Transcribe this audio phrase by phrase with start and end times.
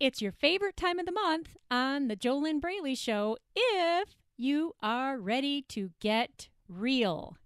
[0.00, 5.18] It's your favorite time of the month on The Jolynn Braley Show if you are
[5.18, 7.36] ready to get real.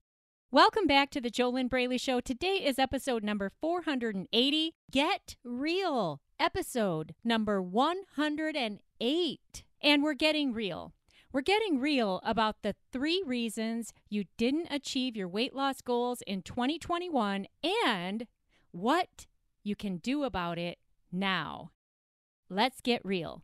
[0.52, 2.20] Welcome back to The Jolynn Braley Show.
[2.20, 9.64] Today is episode number 480 Get Real, episode number 108.
[9.82, 10.92] And we're getting real.
[11.32, 16.42] We're getting real about the three reasons you didn't achieve your weight loss goals in
[16.42, 17.48] 2021
[17.84, 18.28] and
[18.70, 19.26] what
[19.64, 20.78] you can do about it
[21.10, 21.72] now.
[22.56, 23.42] Let's get real.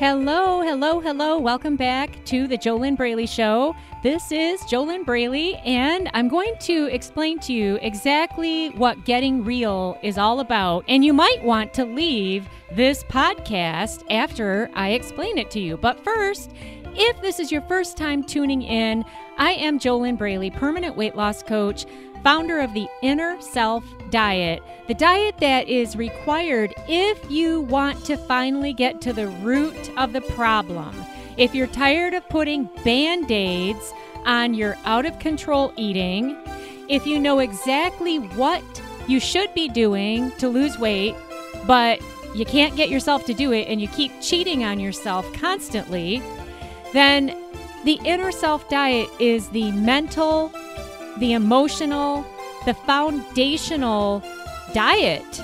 [0.00, 1.38] Hello, hello, hello.
[1.38, 3.76] Welcome back to the Jolynn Braley Show.
[4.02, 9.98] This is Jolynn Braley, and I'm going to explain to you exactly what getting real
[10.02, 10.86] is all about.
[10.88, 15.76] And you might want to leave this podcast after I explain it to you.
[15.76, 16.50] But first,
[16.94, 19.04] if this is your first time tuning in,
[19.36, 21.84] I am Jolynn Braley, permanent weight loss coach
[22.22, 28.16] founder of the Inner Self Diet, the diet that is required if you want to
[28.16, 30.94] finally get to the root of the problem.
[31.36, 33.92] If you're tired of putting band aids
[34.26, 36.36] on your out of control eating,
[36.88, 38.62] if you know exactly what
[39.06, 41.14] you should be doing to lose weight,
[41.66, 42.00] but
[42.34, 46.22] you can't get yourself to do it and you keep cheating on yourself constantly,
[46.92, 47.36] then
[47.84, 50.52] the inner self diet is the mental
[51.20, 52.26] the emotional,
[52.64, 54.22] the foundational
[54.72, 55.42] diet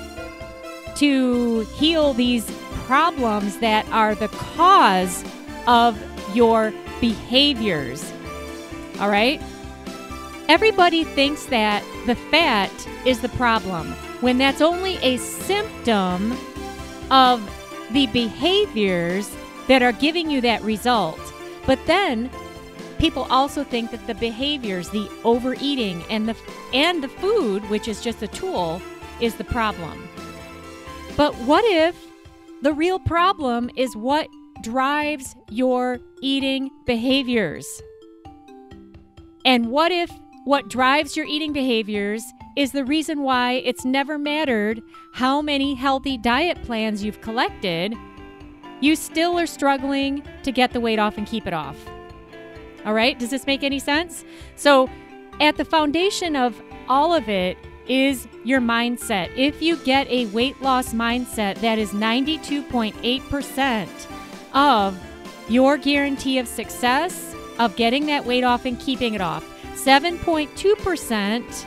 [0.97, 2.50] to heal these
[2.86, 5.25] problems that are the cause
[5.67, 6.00] of
[6.34, 8.13] your behaviors.
[9.01, 9.40] All right?
[10.48, 12.73] Everybody thinks that the fat
[13.05, 16.36] is the problem when that's only a symptom
[17.11, 17.42] of
[17.92, 19.35] the behaviors
[19.67, 21.20] that are giving you that result.
[21.67, 22.30] But then
[22.98, 26.36] people also think that the behaviors, the overeating and the
[26.73, 28.80] and the food, which is just a tool,
[29.20, 30.08] is the problem.
[31.17, 31.96] But what if
[32.62, 34.29] the real problem is what
[34.62, 37.67] drives your eating behaviors?
[39.45, 40.11] And what if
[40.45, 42.23] what drives your eating behaviors
[42.57, 44.80] is the reason why it's never mattered
[45.13, 47.95] how many healthy diet plans you've collected,
[48.80, 51.77] you still are struggling to get the weight off and keep it off?
[52.86, 54.24] All right, does this make any sense?
[54.55, 54.89] So,
[55.41, 57.58] at the foundation of all of it
[57.89, 59.30] is your mindset.
[59.36, 63.89] If you get a weight loss mindset, that is 92.8%
[64.55, 64.96] of
[65.48, 69.45] your guarantee of success of getting that weight off and keeping it off.
[69.75, 71.67] 7.2%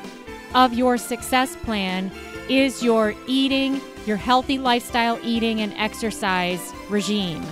[0.56, 2.12] of your success plan
[2.50, 7.46] is your eating, your healthy lifestyle eating and exercise regime.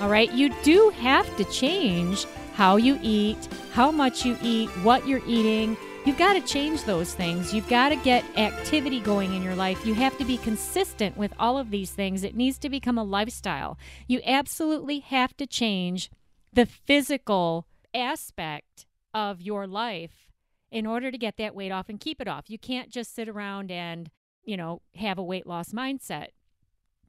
[0.00, 2.26] All right, you do have to change
[2.56, 3.36] how you eat,
[3.72, 5.76] how much you eat, what you're eating.
[6.06, 7.52] You've got to change those things.
[7.52, 9.84] You've got to get activity going in your life.
[9.84, 12.24] You have to be consistent with all of these things.
[12.24, 13.76] It needs to become a lifestyle.
[14.08, 16.10] You absolutely have to change
[16.50, 20.30] the physical aspect of your life
[20.70, 22.48] in order to get that weight off and keep it off.
[22.48, 24.10] You can't just sit around and,
[24.46, 26.28] you know, have a weight loss mindset.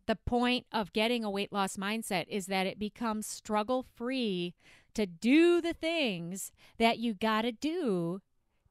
[0.08, 4.54] The point of getting a weight loss mindset is that it becomes struggle free
[4.98, 8.20] to do the things that you got to do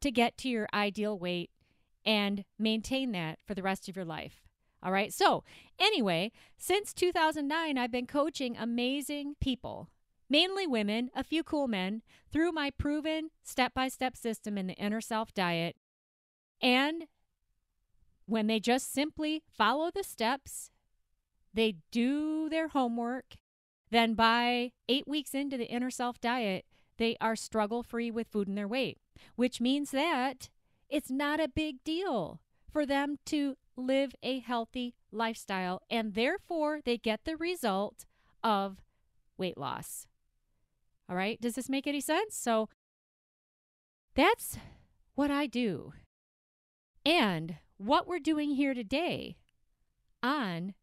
[0.00, 1.50] to get to your ideal weight
[2.04, 4.42] and maintain that for the rest of your life.
[4.82, 5.12] All right.
[5.12, 5.44] So,
[5.78, 9.88] anyway, since 2009, I've been coaching amazing people,
[10.28, 14.74] mainly women, a few cool men, through my proven step by step system in the
[14.74, 15.76] inner self diet.
[16.60, 17.04] And
[18.26, 20.72] when they just simply follow the steps,
[21.54, 23.36] they do their homework,
[23.90, 26.64] then by eight weeks into the inner self diet,
[26.98, 28.98] they are struggle free with food and their weight,
[29.34, 30.48] which means that
[30.88, 32.40] it's not a big deal
[32.70, 38.06] for them to live a healthy lifestyle, and therefore they get the result
[38.42, 38.78] of
[39.36, 40.06] weight loss.
[41.08, 42.36] All right, does this make any sense?
[42.36, 42.68] So
[44.14, 44.58] that's
[45.14, 45.92] what I do.
[47.04, 49.36] And what we're doing here today
[50.22, 50.74] on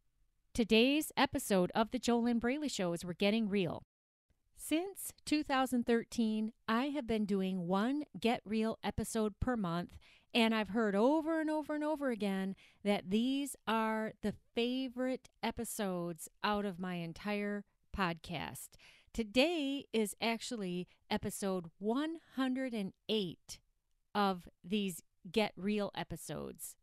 [0.54, 3.82] Today's episode of The Jolynn Braley Show is We're Getting Real.
[4.56, 9.96] Since 2013, I have been doing one Get Real episode per month,
[10.32, 12.54] And I've heard over and over and over again
[12.84, 17.64] that these are the favorite episodes out of my entire
[17.96, 18.68] podcast.
[19.12, 23.58] Today is actually episode 108
[24.14, 25.02] of these
[25.32, 26.76] Get Real episodes.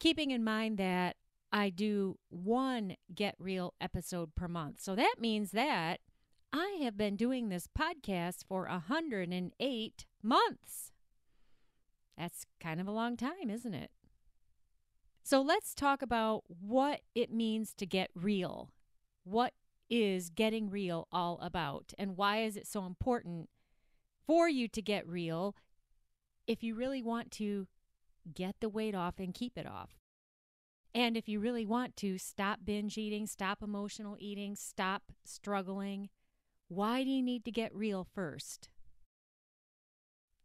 [0.00, 1.14] Keeping in mind that
[1.52, 4.80] I do one Get Real episode per month.
[4.80, 6.00] So that means that
[6.52, 10.92] I have been doing this podcast for 108 months.
[12.16, 13.90] That's kind of a long time, isn't it?
[15.22, 18.70] So let's talk about what it means to get real.
[19.24, 19.52] What
[19.88, 21.92] is getting real all about?
[21.98, 23.48] And why is it so important
[24.26, 25.54] for you to get real
[26.46, 27.66] if you really want to
[28.34, 30.01] get the weight off and keep it off?
[30.94, 36.10] And if you really want to stop binge eating, stop emotional eating, stop struggling,
[36.68, 38.68] why do you need to get real first?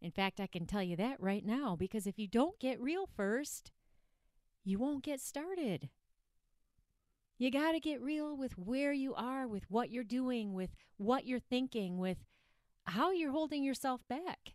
[0.01, 3.07] In fact, I can tell you that right now because if you don't get real
[3.15, 3.71] first,
[4.63, 5.89] you won't get started.
[7.37, 11.25] You got to get real with where you are, with what you're doing, with what
[11.25, 12.17] you're thinking, with
[12.85, 14.53] how you're holding yourself back.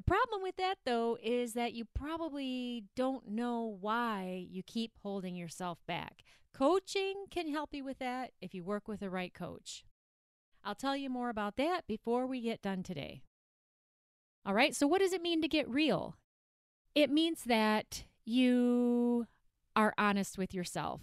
[0.00, 5.36] The problem with that, though, is that you probably don't know why you keep holding
[5.36, 6.22] yourself back.
[6.54, 9.84] Coaching can help you with that if you work with the right coach.
[10.64, 13.20] I'll tell you more about that before we get done today.
[14.46, 16.16] All right, so what does it mean to get real?
[16.94, 19.26] It means that you
[19.76, 21.02] are honest with yourself.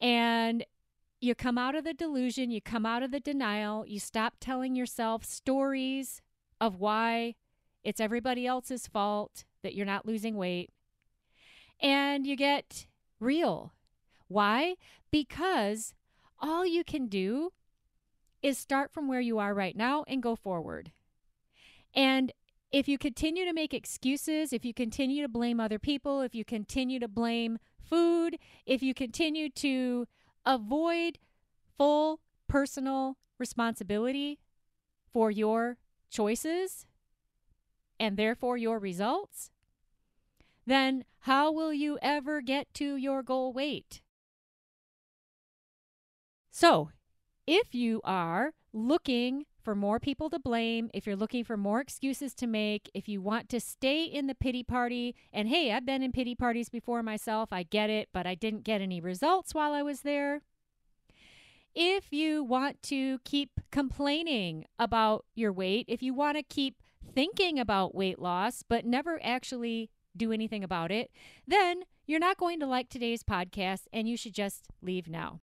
[0.00, 0.64] And
[1.20, 4.74] you come out of the delusion, you come out of the denial, you stop telling
[4.74, 6.22] yourself stories
[6.58, 7.34] of why
[7.84, 10.70] it's everybody else's fault that you're not losing weight.
[11.80, 12.86] And you get
[13.20, 13.72] real.
[14.28, 14.76] Why?
[15.10, 15.94] Because
[16.40, 17.52] all you can do
[18.42, 20.92] is start from where you are right now and go forward.
[21.94, 22.32] And
[22.72, 26.44] if you continue to make excuses, if you continue to blame other people, if you
[26.44, 30.06] continue to blame food, if you continue to
[30.46, 31.18] avoid
[31.76, 34.38] full personal responsibility
[35.12, 35.76] for your
[36.10, 36.86] choices
[37.98, 39.50] and therefore your results,
[40.66, 44.02] then how will you ever get to your goal weight?
[46.50, 46.90] So,
[47.46, 52.34] if you are looking for more people to blame, if you're looking for more excuses
[52.34, 56.02] to make, if you want to stay in the pity party, and hey, I've been
[56.02, 59.72] in pity parties before myself, I get it, but I didn't get any results while
[59.72, 60.42] I was there.
[61.74, 66.82] If you want to keep complaining about your weight, if you want to keep
[67.14, 71.10] thinking about weight loss, but never actually do anything about it,
[71.46, 75.40] then you're not going to like today's podcast and you should just leave now.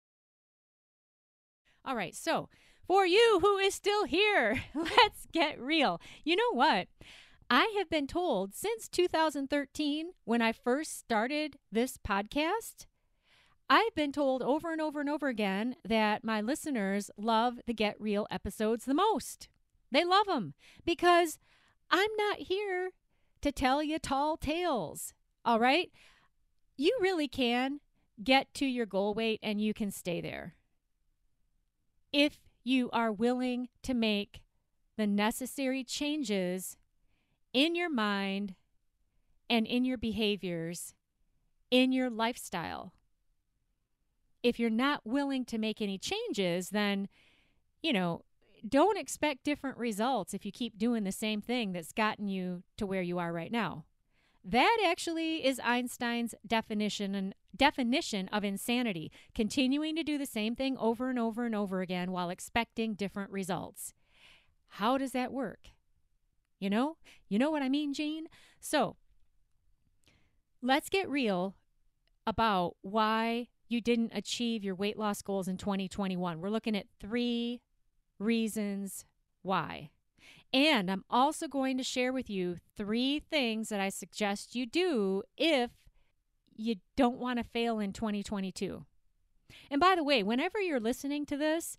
[1.86, 2.50] All right, so
[2.88, 6.00] for you who is still here, let's get real.
[6.24, 6.88] You know what?
[7.50, 12.86] I have been told since 2013, when I first started this podcast,
[13.70, 18.00] I've been told over and over and over again that my listeners love the Get
[18.00, 19.50] Real episodes the most.
[19.92, 20.54] They love them
[20.86, 21.38] because
[21.94, 22.90] I'm not here
[23.42, 25.14] to tell you tall tales.
[25.46, 25.92] All right?
[26.76, 27.82] You really can
[28.22, 30.56] get to your goal weight and you can stay there.
[32.12, 34.42] If you are willing to make
[34.98, 36.78] the necessary changes
[37.54, 38.56] in your mind
[39.48, 40.96] and in your behaviors,
[41.70, 42.94] in your lifestyle.
[44.42, 47.08] If you're not willing to make any changes, then,
[47.84, 48.24] you know,
[48.68, 52.86] don't expect different results if you keep doing the same thing that's gotten you to
[52.86, 53.86] where you are right now.
[54.44, 60.78] That actually is Einstein's definition and definition of insanity, continuing to do the same thing
[60.78, 63.94] over and over and over again while expecting different results.
[64.68, 65.70] How does that work?
[66.60, 66.98] You know?
[67.30, 68.28] You know what I mean, Jean?
[68.60, 68.98] So,
[70.62, 71.56] let's get real
[72.26, 76.42] about why you didn't achieve your weight loss goals in 2021.
[76.42, 77.62] We're looking at 3
[78.24, 79.06] reasons
[79.42, 79.92] why.
[80.54, 85.24] And I'm also going to share with you three things that I suggest you do
[85.36, 85.72] if
[86.56, 88.86] you don't want to fail in 2022.
[89.72, 91.78] And by the way, whenever you're listening to this,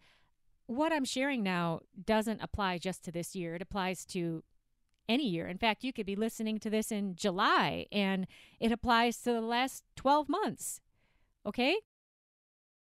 [0.66, 3.54] what I'm sharing now doesn't apply just to this year.
[3.54, 4.42] It applies to
[5.08, 5.46] any year.
[5.46, 8.26] In fact, you could be listening to this in July and
[8.58, 10.80] it applies to the last 12 months.
[11.46, 11.76] Okay?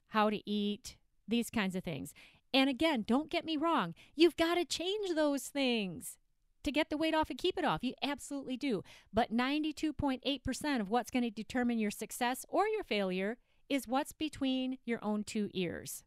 [0.08, 0.96] how to eat,
[1.28, 2.14] these kinds of things.
[2.52, 6.16] And again, don't get me wrong, you've got to change those things
[6.62, 7.84] to get the weight off and keep it off.
[7.84, 8.82] You absolutely do.
[9.12, 13.38] But 92.8% of what's going to determine your success or your failure
[13.70, 16.02] is what's between your own two ears.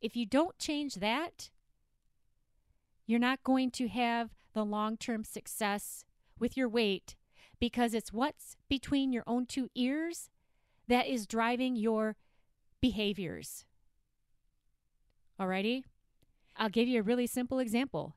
[0.00, 1.50] If you don't change that,
[3.06, 6.04] you're not going to have the long term success
[6.38, 7.16] with your weight
[7.60, 10.30] because it's what's between your own two ears
[10.88, 12.16] that is driving your
[12.80, 13.64] behaviors.
[15.40, 15.82] Alrighty?
[16.56, 18.14] I'll give you a really simple example.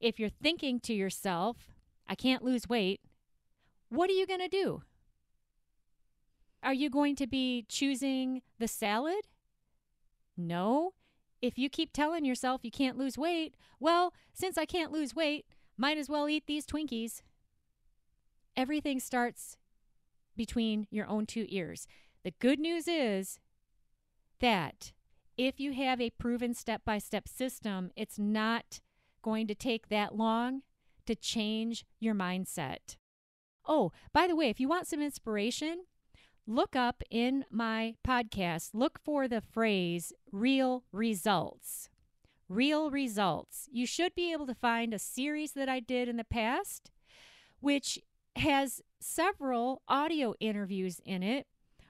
[0.00, 1.68] If you're thinking to yourself,
[2.06, 3.00] I can't lose weight,
[3.88, 4.82] what are you going to do?
[6.62, 9.28] Are you going to be choosing the salad?
[10.36, 10.94] No.
[11.40, 15.46] If you keep telling yourself you can't lose weight, well, since I can't lose weight,
[15.76, 17.22] might as well eat these Twinkies.
[18.56, 19.56] Everything starts
[20.36, 21.86] between your own two ears.
[22.24, 23.38] The good news is
[24.40, 24.92] that
[25.36, 28.80] if you have a proven step by step system, it's not
[29.22, 30.62] going to take that long
[31.06, 32.96] to change your mindset.
[33.64, 35.84] Oh, by the way, if you want some inspiration,
[36.48, 41.90] look up in my podcast, look for the phrase real results.
[42.48, 43.68] Real results.
[43.70, 46.90] You should be able to find a series that I did in the past,
[47.60, 47.98] which
[48.36, 51.46] has several audio interviews in it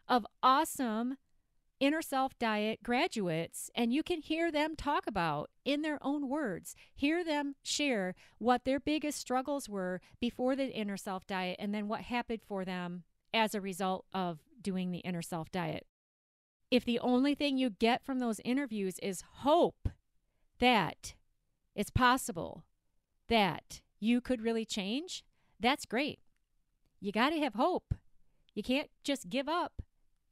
[0.08, 1.16] of awesome
[1.78, 6.74] inner self diet graduates, and you can hear them talk about in their own words,
[6.92, 11.86] hear them share what their biggest struggles were before the inner self diet and then
[11.86, 15.86] what happened for them as a result of doing the inner self diet.
[16.70, 19.88] If the only thing you get from those interviews is hope
[20.58, 21.14] that
[21.74, 22.64] it's possible
[23.28, 25.24] that you could really change,
[25.58, 26.20] that's great.
[27.00, 27.94] You got to have hope.
[28.54, 29.82] You can't just give up.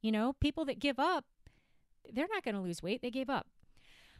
[0.01, 1.25] You know, people that give up
[2.13, 3.01] they're not going to lose weight.
[3.01, 3.47] They gave up.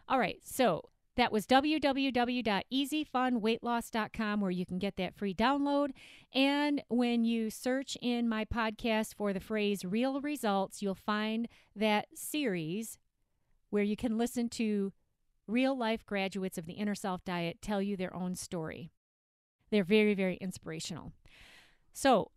[0.07, 0.39] All right.
[0.43, 5.89] So that was www.easyfunweightloss.com where you can get that free download.
[6.33, 12.07] And when you search in my podcast for the phrase real results, you'll find that
[12.15, 12.97] series
[13.69, 14.93] where you can listen to
[15.47, 18.91] real life graduates of the Inner Self Diet tell you their own story.
[19.71, 21.11] They're very, very inspirational.
[21.91, 22.31] So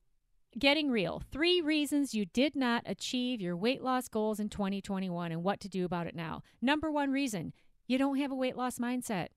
[0.58, 1.22] Getting real.
[1.30, 5.68] Three reasons you did not achieve your weight loss goals in 2021 and what to
[5.68, 6.42] do about it now.
[6.60, 7.52] Number one reason
[7.90, 9.28] you don't have a weight loss mindset.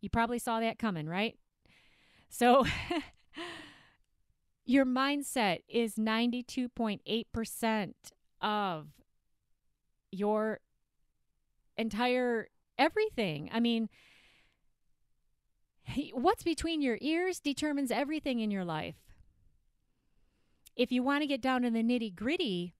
[0.00, 1.36] You probably saw that coming, right?
[2.28, 2.66] So,
[4.64, 7.92] your mindset is 92.8%
[8.40, 8.88] of
[10.10, 10.60] your
[11.76, 13.48] entire everything.
[13.52, 13.88] I mean,
[16.12, 18.96] what's between your ears determines everything in your life
[20.76, 22.74] if you want to get down to the nitty gritty,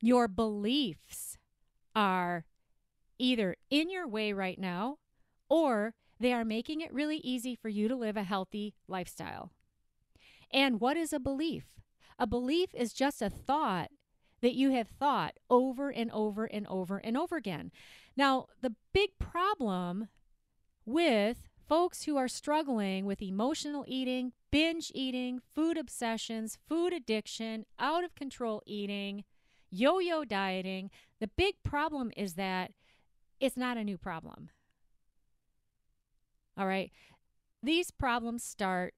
[0.00, 1.38] your beliefs
[1.94, 2.44] are
[3.18, 4.98] either in your way right now
[5.48, 9.50] or they are making it really easy for you to live a healthy lifestyle.
[10.50, 11.64] And what is a belief?
[12.18, 13.90] A belief is just a thought
[14.40, 17.70] that you have thought over and over and over and over again.
[18.16, 20.08] Now, the big problem
[20.84, 28.04] with folks who are struggling with emotional eating, binge eating, food obsessions, food addiction, out
[28.04, 29.24] of control eating,
[29.70, 30.90] yo yo dieting.
[31.20, 32.70] The big problem is that
[33.40, 34.50] it's not a new problem.
[36.56, 36.90] All right.
[37.62, 38.94] These problems start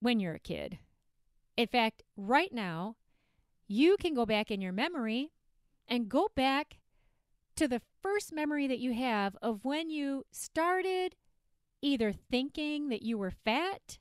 [0.00, 0.78] when you're a kid.
[1.56, 2.96] In fact, right now,
[3.66, 5.32] you can go back in your memory
[5.88, 6.78] and go back
[7.56, 11.16] to the first memory that you have of when you started
[11.82, 13.98] either thinking that you were fat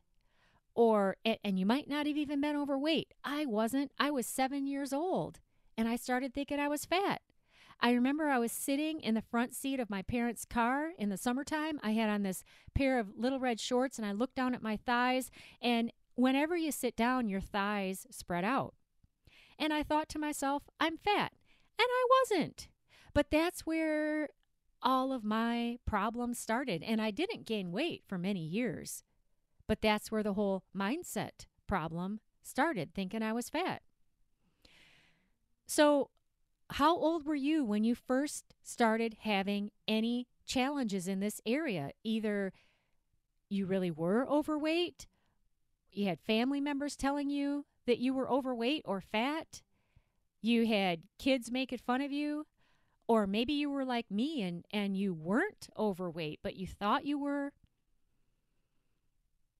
[0.75, 3.13] or and you might not have even been overweight.
[3.23, 3.91] I wasn't.
[3.99, 5.39] I was 7 years old
[5.75, 7.21] and I started thinking I was fat.
[7.79, 11.17] I remember I was sitting in the front seat of my parents' car in the
[11.17, 11.79] summertime.
[11.83, 12.43] I had on this
[12.73, 15.29] pair of little red shorts and I looked down at my thighs
[15.61, 18.73] and whenever you sit down your thighs spread out.
[19.59, 21.31] And I thought to myself, I'm fat.
[21.79, 22.69] And I wasn't.
[23.13, 24.29] But that's where
[24.81, 26.83] all of my problems started.
[26.83, 29.03] And I didn't gain weight for many years.
[29.67, 33.81] But that's where the whole mindset problem started, thinking I was fat.
[35.65, 36.09] So,
[36.71, 42.51] how old were you when you first started having any challenges in this area, either
[43.49, 45.07] you really were overweight.
[45.91, 49.61] You had family members telling you that you were overweight or fat.
[50.41, 52.45] You had kids making fun of you.
[53.07, 57.17] Or maybe you were like me and, and you weren't overweight, but you thought you
[57.17, 57.53] were.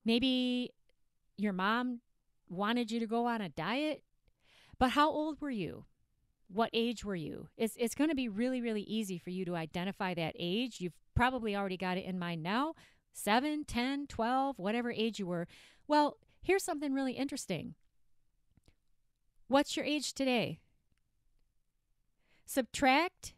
[0.04, 0.72] Maybe
[1.38, 2.02] your mom
[2.50, 4.04] wanted you to go on a diet.
[4.78, 5.86] But how old were you?
[6.48, 7.50] What age were you?
[7.58, 10.80] It's, it's going to be really, really easy for you to identify that age.
[10.80, 12.74] You've probably already got it in mind now
[13.14, 15.48] 7, 10, 12, whatever age you were.
[15.88, 17.76] Well, here's something really interesting.
[19.48, 20.60] What's your age today?
[22.46, 23.34] Subtract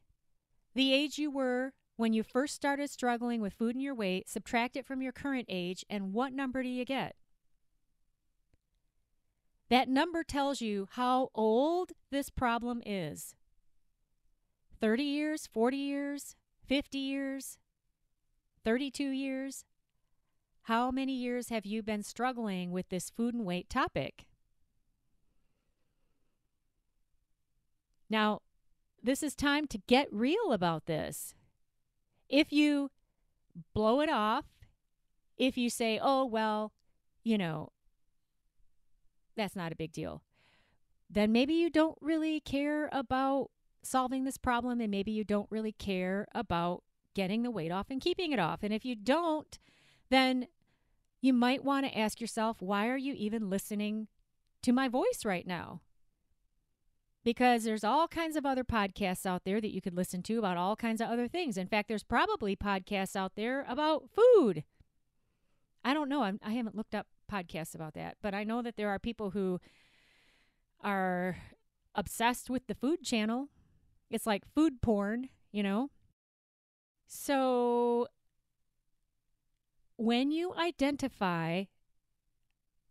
[0.75, 4.77] the age you were when you first started struggling with food and your weight, subtract
[4.77, 7.15] it from your current age, and what number do you get?
[9.69, 13.35] That number tells you how old this problem is
[14.81, 16.35] 30 years, 40 years,
[16.67, 17.57] 50 years,
[18.65, 19.65] 32 years.
[20.63, 24.25] How many years have you been struggling with this food and weight topic?
[28.09, 28.41] Now,
[29.01, 31.35] this is time to get real about this.
[32.27, 32.89] If you
[33.73, 34.45] blow it off,
[35.38, 36.73] if you say, oh, well,
[37.23, 37.71] you know,
[39.39, 40.22] that's not a big deal,
[41.10, 43.50] then maybe you don't really care about
[43.81, 46.84] solving this problem and maybe you don't really care about
[47.15, 48.60] getting the weight off and keeping it off.
[48.62, 49.58] And if you don't,
[50.10, 50.48] then
[51.22, 54.08] you might want to ask yourself, why are you even listening
[54.62, 55.81] to my voice right now?
[57.24, 60.58] Because there's all kinds of other podcasts out there that you could listen to about
[60.58, 61.58] all kinds of other things.
[61.58, 64.63] In fact, there's probably podcasts out there about food.
[65.84, 66.24] I don't know.
[66.24, 69.00] I'm, I have not looked up podcasts about that, but I know that there are
[69.00, 69.59] people who
[70.81, 71.38] are
[71.95, 73.50] obsessed with the food channel.
[74.09, 75.89] It's like food porn, you know?
[77.07, 78.07] So
[79.98, 81.65] when you identify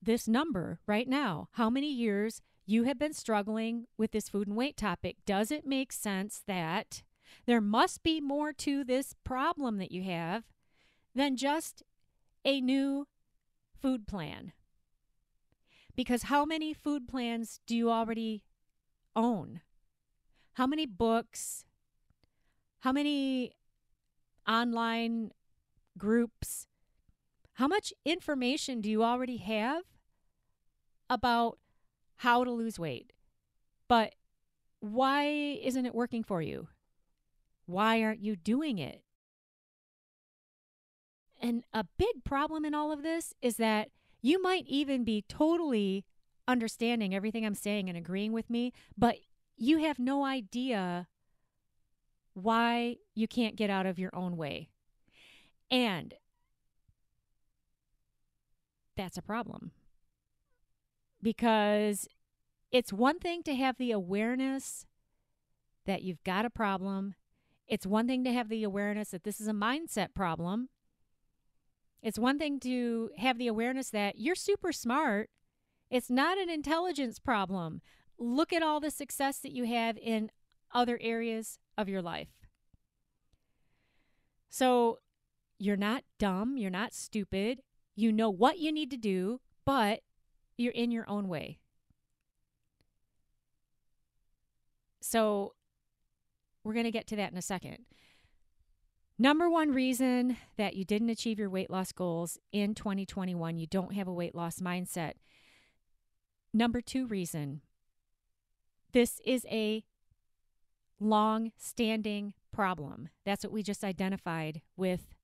[0.01, 4.57] this number right now, how many years you have been struggling with this food and
[4.57, 7.03] weight topic, does it make sense that
[7.47, 10.45] there must be more to this problem that you have
[11.15, 11.83] than just
[12.45, 13.07] a new
[13.81, 14.53] food plan?
[15.97, 18.45] Because how many food plans do you already
[19.17, 19.61] own?
[20.55, 21.65] How many books?
[22.81, 23.53] How many
[24.49, 25.33] online
[25.97, 26.67] groups?
[27.55, 29.83] How much information do you already have
[31.11, 31.59] about
[32.17, 33.13] how to lose weight?
[33.89, 34.15] But
[34.81, 36.69] why isn't it working for you?
[37.67, 39.03] Why aren't you doing it?
[41.41, 46.05] And a big problem in all of this is that you might even be totally
[46.47, 49.17] understanding everything I'm saying and agreeing with me, but
[49.57, 51.07] you have no idea
[52.35, 54.71] why you can't get out of your own way.
[55.71, 56.15] And
[58.97, 59.73] that's a problem.
[61.23, 62.09] Because
[62.71, 64.87] it's one thing to have the awareness
[65.87, 67.15] that you've got a problem.
[67.67, 70.69] It's one thing to have the awareness that this is a mindset problem.
[72.03, 75.31] It's one thing to have the awareness that you're super smart.
[75.91, 77.81] It's not an intelligence problem.
[78.19, 80.31] Look at all the success that you have in
[80.73, 82.29] other areas of your life.
[84.49, 84.99] So
[85.59, 87.61] you're not dumb, you're not stupid.
[87.97, 90.01] You know what you need to do, but
[90.57, 91.59] you're in your own way.
[95.01, 95.55] So
[96.63, 97.79] we're going to get to that in a second.
[99.21, 103.95] Number one reason that you didn't achieve your weight loss goals in 2021, you don't
[103.95, 105.15] have a weight loss mindset.
[106.53, 107.63] Number two reason
[108.93, 109.85] this is a
[110.99, 113.09] long standing problem.
[113.25, 115.15] That's what we just identified with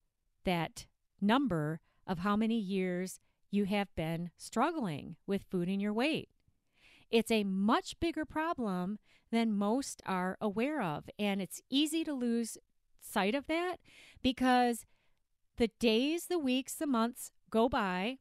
[0.44, 0.86] that
[1.20, 6.28] number of how many years you have been struggling with food and your weight.
[7.10, 8.98] It's a much bigger problem
[9.30, 12.58] than most are aware of, and it's easy to lose
[13.04, 13.76] sight of that
[14.22, 14.86] because
[15.56, 18.18] the days, the weeks, the months go by.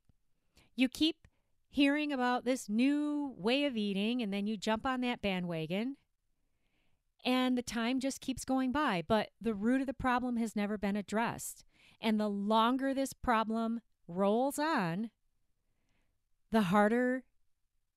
[0.76, 1.28] You keep
[1.70, 5.98] hearing about this new way of eating, and then you jump on that bandwagon,
[7.26, 9.04] and the time just keeps going by.
[9.08, 11.64] But the root of the problem has never been addressed.
[12.00, 15.10] And the longer this problem rolls on,
[16.52, 17.24] the harder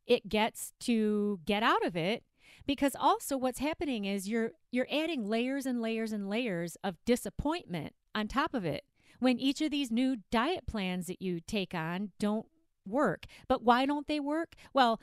[0.07, 2.23] it gets to get out of it
[2.67, 7.95] because also what's happening is you're you're adding layers and layers and layers of disappointment
[8.15, 8.85] on top of it.
[9.19, 12.47] When each of these new diet plans that you take on don't
[12.87, 13.25] work.
[13.49, 14.55] But why don't they work?
[14.73, 15.01] Well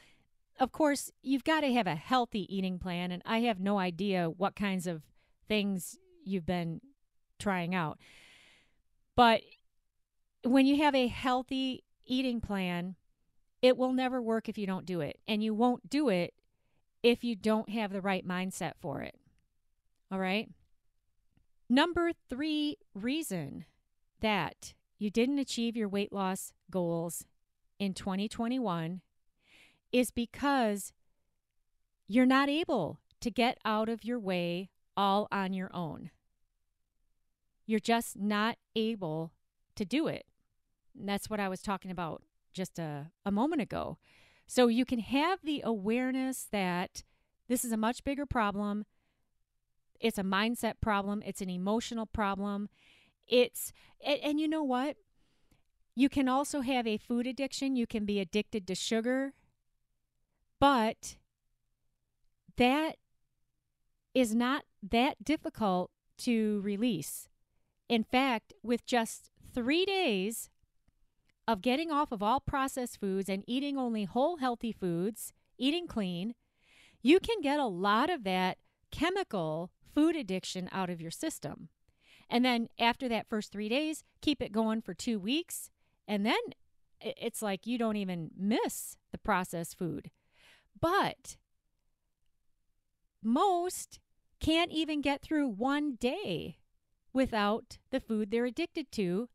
[0.60, 4.28] of course you've got to have a healthy eating plan and i have no idea
[4.30, 5.02] what kinds of
[5.48, 6.82] things you've been
[7.40, 8.00] trying out.
[9.16, 9.42] But
[10.44, 12.96] when you have a healthy eating plan,
[13.62, 15.20] it will never work if you don't do it.
[15.28, 16.34] And you won't do it
[17.04, 19.16] if you don't have the right mindset for it.
[20.12, 20.50] All right.
[21.70, 23.66] Number three reason
[24.22, 27.26] that you didn't achieve your weight loss goals
[27.78, 29.02] in 2021
[29.92, 30.94] is because
[32.08, 36.10] you're not able to get out of your way all on your own.
[37.66, 39.32] You're just not able
[39.76, 40.26] to do it.
[40.98, 43.98] And that's what I was talking about just a, a moment ago.
[44.48, 47.04] So you can have the awareness that
[47.48, 48.86] this is a much bigger problem.
[50.00, 52.70] It's a mindset problem, it's an emotional problem.
[53.28, 53.72] It's,
[54.06, 54.98] and, and you know what?
[55.96, 57.76] You can also have a food addiction.
[57.76, 59.34] You can be addicted to sugar.
[60.60, 61.18] But
[62.58, 62.98] that
[64.14, 67.30] is not that difficult to release.
[67.90, 70.50] In fact, with just three days
[71.48, 76.36] of getting off of all processed foods and eating only whole healthy foods, eating clean,
[77.02, 78.58] you can get a lot of that
[78.92, 81.70] chemical food addiction out of your system.
[82.30, 85.70] And then after that first three days, keep it going for two weeks.
[86.08, 86.40] And then
[87.02, 90.10] it's like you don't even miss the processed food.
[90.80, 91.38] But
[93.22, 94.00] most
[94.40, 96.58] can't even get through one day
[97.14, 99.30] without the food they're addicted to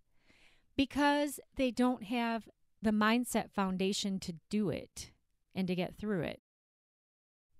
[0.78, 2.48] because they don't have
[2.80, 5.10] the mindset foundation to do it
[5.52, 6.40] and to get through it.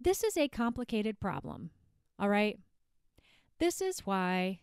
[0.01, 1.71] This is a complicated problem,
[2.17, 2.61] all right?
[3.59, 4.61] This is why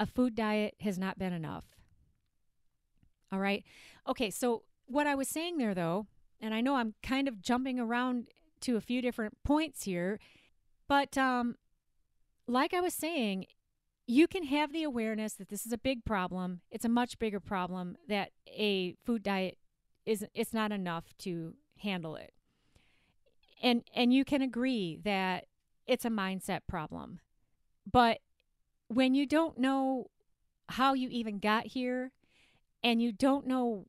[0.00, 1.64] a food diet has not been enough.
[3.30, 3.62] All right.
[4.08, 6.08] Okay, so what I was saying there, though,
[6.40, 8.26] and I know I'm kind of jumping around
[8.62, 10.18] to a few different points here,
[10.88, 11.54] but um,
[12.48, 13.46] like I was saying,
[14.06, 16.60] you can have the awareness that this is a big problem.
[16.70, 19.58] It's a much bigger problem that a food diet
[20.04, 22.32] is it's not enough to handle it.
[23.62, 25.46] And and you can agree that
[25.86, 27.20] it's a mindset problem.
[27.90, 28.18] But
[28.88, 30.10] when you don't know
[30.70, 32.12] how you even got here
[32.82, 33.86] and you don't know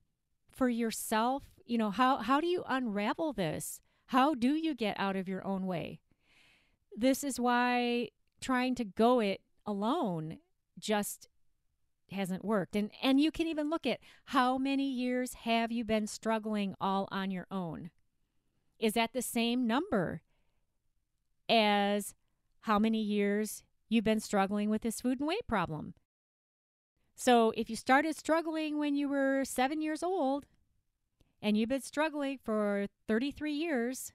[0.50, 3.82] for yourself, you know, how how do you unravel this?
[4.08, 6.00] How do you get out of your own way?
[6.96, 10.40] This is why trying to go it alone
[10.78, 11.30] just
[12.12, 12.76] hasn't worked.
[12.76, 17.08] And and you can even look at how many years have you been struggling all
[17.12, 17.90] on your own?
[18.80, 20.22] Is that the same number
[21.50, 22.14] as
[22.62, 25.94] how many years you've been struggling with this food and weight problem?
[27.16, 30.46] So if you started struggling when you were 7 years old
[31.42, 34.12] and you've been struggling for 33 years,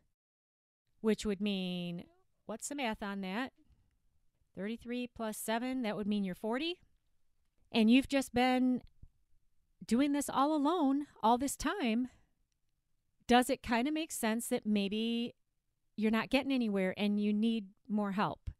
[1.01, 2.05] which would mean
[2.45, 3.53] what's the math on that?
[4.57, 6.81] 33 plus 7, that would mean you're 40.
[7.73, 8.83] And you've just been
[9.85, 12.09] doing this all alone all this time.
[13.27, 15.35] Does it kind of make sense that maybe
[15.97, 18.51] you're not getting anywhere and you need more help?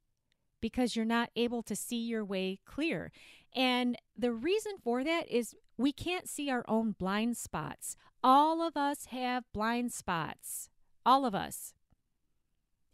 [0.61, 3.11] Because you're not able to see your way clear.
[3.55, 7.97] And the reason for that is we can't see our own blind spots.
[8.23, 10.69] All of us have blind spots.
[11.05, 11.73] All of us.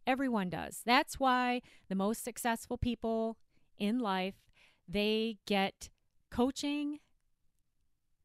[0.07, 0.83] Everyone does.
[0.85, 3.37] That's why the most successful people
[3.79, 4.37] in life,
[4.88, 5.90] they get
[6.31, 7.01] coaching,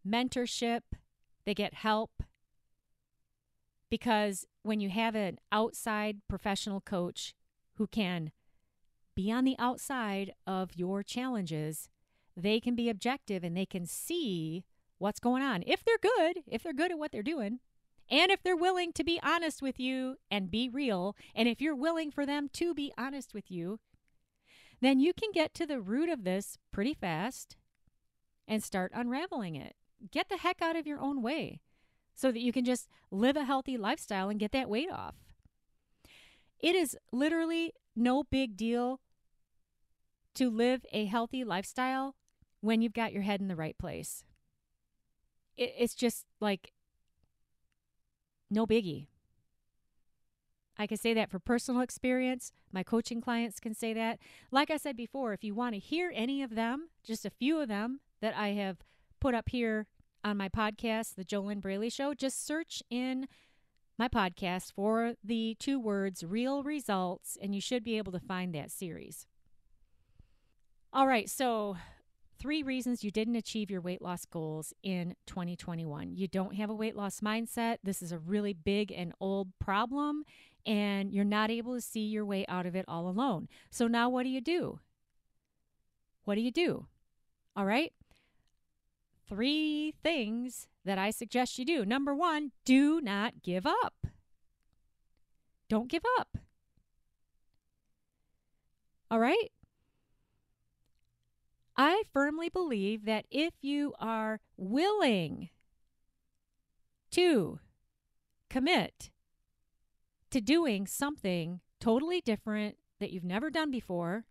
[0.08, 0.82] mentorship,
[1.46, 2.24] they get help
[3.92, 7.36] because when you have an outside professional coach
[7.76, 8.32] who can
[9.16, 11.90] be on the outside of your challenges,
[12.36, 14.64] they can be objective and they can see
[14.98, 15.64] what's going on.
[15.68, 17.60] If they're good, if they're good at what they're doing,
[18.12, 21.74] and if they're willing to be honest with you and be real, and if you're
[21.74, 23.80] willing for them to be honest with you,
[24.82, 27.56] then you can get to the root of this pretty fast
[28.48, 29.76] and start unraveling it.
[30.12, 31.62] Get the heck out of your own way
[32.14, 35.16] so that you can just live a healthy lifestyle and get that weight off.
[36.60, 39.00] It is literally no big deal
[40.36, 42.16] to live a healthy lifestyle
[42.60, 44.26] when you've got your head in the right place.
[45.58, 46.74] it's just like
[48.52, 49.08] no biggie.
[50.78, 52.52] I can say that for personal experience.
[52.72, 54.20] My coaching clients can say that.
[54.52, 57.60] Like I said before, if you want to hear any of them, just a few
[57.60, 58.78] of them that I have
[59.20, 59.88] put up here
[60.24, 63.28] on my podcast, The JoLynn Braley Show, just search in
[63.98, 68.54] my podcast for the two words real results, and you should be able to find
[68.56, 69.28] that series.
[70.94, 71.78] All right, so
[72.42, 76.16] three reasons you didn't achieve your weight loss goals in 2021.
[76.16, 77.78] You don't have a weight loss mindset.
[77.84, 80.24] This is a really big and old problem,
[80.66, 83.48] and you're not able to see your way out of it all alone.
[83.70, 84.80] So now what do you do?
[86.24, 86.88] What do you do?
[87.56, 87.94] All right.
[89.28, 91.86] three things that I suggest you do.
[91.86, 94.08] Number one, do not give up.
[95.70, 96.38] Don't give up.
[99.10, 99.52] All right?
[101.84, 105.50] I firmly believe that if you are willing
[107.10, 107.60] to
[108.52, 109.10] commit
[110.30, 114.26] to doing something totally different that you've never done before,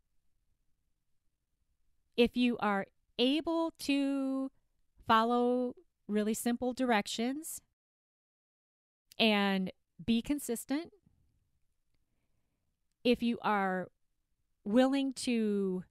[2.17, 2.87] if you are
[3.19, 4.53] able to
[5.09, 5.75] follow
[6.07, 7.61] really simple directions
[9.19, 9.73] and
[10.07, 10.93] be consistent,
[13.03, 13.89] if you are
[14.65, 15.83] willing to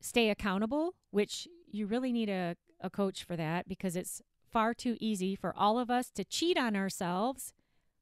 [0.00, 4.96] stay accountable, which you really need a, a coach for that because it's far too
[5.00, 7.52] easy for all of us to cheat on ourselves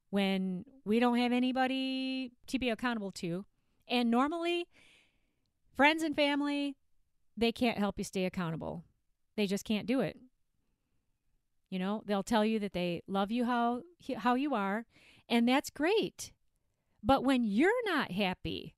[0.09, 3.45] when we don't have anybody to be accountable to.
[3.87, 4.67] And normally,
[5.75, 6.75] friends and family,
[7.37, 8.85] they can't help you stay accountable.
[9.35, 10.17] They just can't do it.
[11.69, 13.81] You know, they'll tell you that they love you how
[14.17, 14.85] how you are,
[15.27, 16.31] and that's great.
[17.03, 18.75] But when you're not happy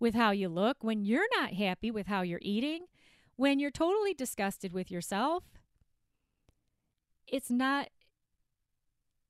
[0.00, 2.86] with how you look, when you're not happy with how you're eating,
[3.36, 5.44] when you're totally disgusted with yourself,
[7.26, 7.88] it's not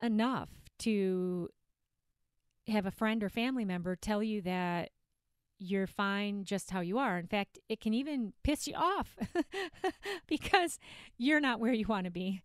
[0.02, 1.48] enough to
[2.68, 4.90] have a friend or family member tell you that
[5.58, 7.18] you're fine just how you are.
[7.18, 9.16] In fact, it can even piss you off
[10.26, 10.78] because
[11.16, 12.42] you're not where you want to be.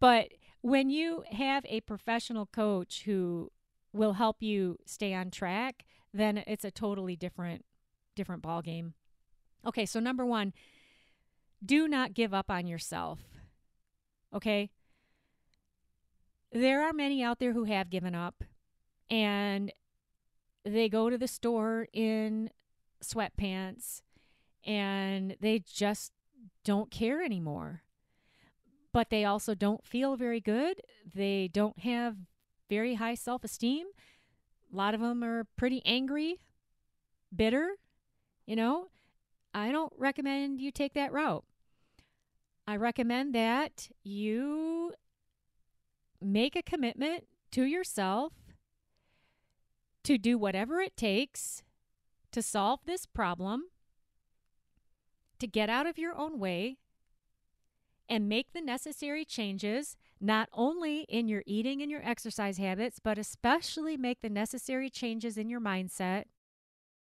[0.00, 3.50] But when you have a professional coach who
[3.92, 7.64] will help you stay on track, then it's a totally different
[8.16, 8.94] different ball game.
[9.66, 10.52] Okay, so number 1,
[11.64, 13.20] do not give up on yourself.
[14.34, 14.70] Okay?
[16.52, 18.42] There are many out there who have given up
[19.08, 19.72] and
[20.64, 22.50] they go to the store in
[23.02, 24.02] sweatpants
[24.64, 26.12] and they just
[26.64, 27.82] don't care anymore.
[28.92, 30.80] But they also don't feel very good.
[31.14, 32.16] They don't have
[32.68, 33.86] very high self esteem.
[34.72, 36.40] A lot of them are pretty angry,
[37.34, 37.76] bitter.
[38.46, 38.88] You know,
[39.52, 41.44] I don't recommend you take that route.
[42.66, 44.92] I recommend that you
[46.20, 48.32] make a commitment to yourself
[50.04, 51.62] to do whatever it takes
[52.32, 53.64] to solve this problem,
[55.40, 56.78] to get out of your own way,
[58.10, 63.16] and make the necessary changes, not only in your eating and your exercise habits, but
[63.16, 66.24] especially make the necessary changes in your mindset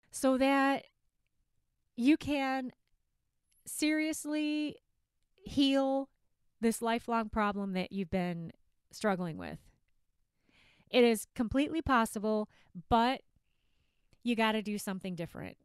[0.09, 0.85] so that
[1.97, 2.71] you can
[3.65, 4.77] seriously
[5.43, 6.07] heal
[6.61, 8.53] this lifelong problem that you've been
[8.91, 9.59] struggling with.
[10.89, 12.47] It is completely possible,
[12.89, 13.21] but
[14.23, 15.57] you got to do something different.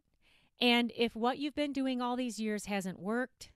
[0.61, 3.51] And if what you've been doing all these years hasn't worked,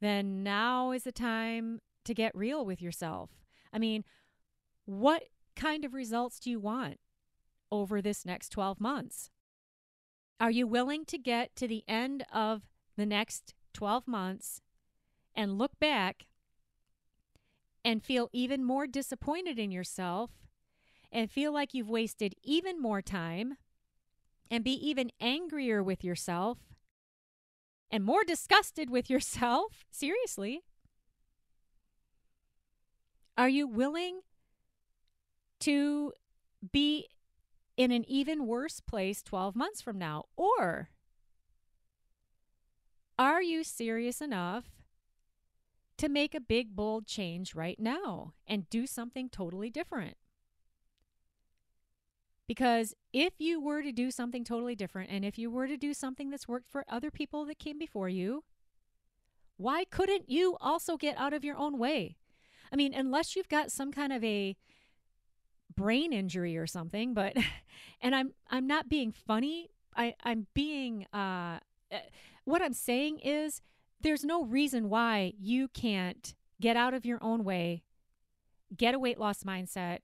[0.00, 3.30] then now is the time to get real with yourself.
[3.72, 4.04] I mean,
[4.84, 5.24] what
[5.56, 6.98] kind of results do you want
[7.72, 9.30] over this next 12 months?
[10.40, 12.62] Are you willing to get to the end of
[12.96, 14.60] the next 12 months
[15.34, 16.26] and look back
[17.84, 20.30] and feel even more disappointed in yourself
[21.12, 23.56] and feel like you've wasted even more time
[24.50, 26.58] and be even angrier with yourself
[27.90, 29.84] and more disgusted with yourself?
[29.90, 30.62] Seriously.
[33.36, 34.20] Are you willing
[35.60, 36.12] to
[36.72, 37.08] be
[37.76, 40.24] in an even worse place 12 months from now?
[40.36, 40.90] Or
[43.18, 44.64] are you serious enough
[45.96, 50.16] to make a big, bold change right now and do something totally different.
[52.46, 55.94] Because if you were to do something totally different, and if you were to do
[55.94, 58.44] something that's worked for other people that came before you,
[59.56, 62.16] why couldn't you also get out of your own way?
[62.72, 64.56] I mean, unless you've got some kind of a
[65.74, 67.36] brain injury or something, but
[68.00, 69.70] and I'm I'm not being funny.
[69.96, 71.58] I I'm being uh,
[71.92, 71.98] uh
[72.44, 73.62] what I'm saying is
[74.00, 77.82] there's no reason why you can't get out of your own way,
[78.76, 80.00] get a weight loss mindset,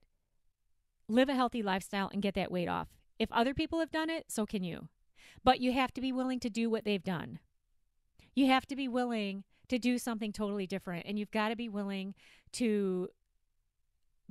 [1.11, 2.87] live a healthy lifestyle, and get that weight off.
[3.19, 4.87] If other people have done it, so can you.
[5.43, 7.39] But you have to be willing to do what they've done.
[8.35, 11.05] You have to be willing to do something totally different.
[11.05, 12.13] And you've got to be willing
[12.53, 13.09] to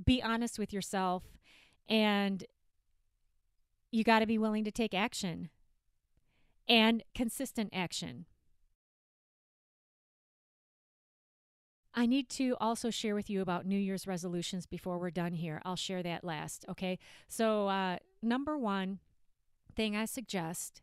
[0.03, 1.23] be honest with yourself
[1.87, 2.43] and
[3.91, 5.49] you got to be willing to take action
[6.67, 8.25] and consistent action.
[11.93, 15.61] I need to also share with you about New Year's resolutions before we're done here.
[15.65, 16.97] I'll share that last, okay?
[17.27, 18.99] So, uh, number one
[19.75, 20.81] thing I suggest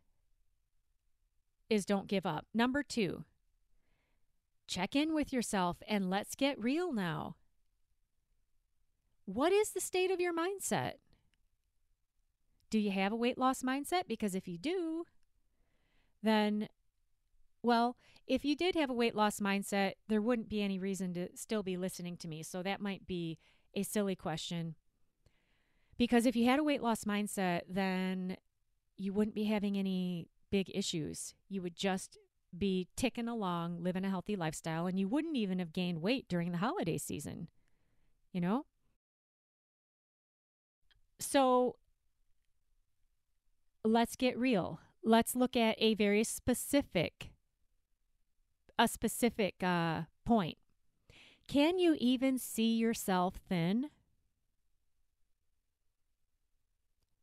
[1.69, 2.45] is don't give up.
[2.53, 3.25] Number two,
[4.67, 7.35] check in with yourself and let's get real now.
[9.25, 10.93] What is the state of your mindset?
[12.69, 14.03] Do you have a weight loss mindset?
[14.07, 15.05] Because if you do,
[16.21, 16.67] then,
[17.61, 21.29] well, if you did have a weight loss mindset, there wouldn't be any reason to
[21.35, 22.43] still be listening to me.
[22.43, 23.37] So that might be
[23.75, 24.75] a silly question.
[25.97, 28.37] Because if you had a weight loss mindset, then
[28.97, 31.33] you wouldn't be having any big issues.
[31.49, 32.17] You would just
[32.57, 36.51] be ticking along, living a healthy lifestyle, and you wouldn't even have gained weight during
[36.51, 37.49] the holiday season.
[38.31, 38.65] You know?
[41.19, 41.75] So
[43.83, 44.79] let's get real.
[45.03, 47.31] Let's look at a very specific
[48.79, 50.57] a specific uh, point.
[51.47, 53.89] Can you even see yourself thin?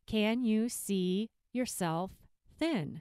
[0.06, 2.12] Can you see yourself
[2.58, 3.00] thin?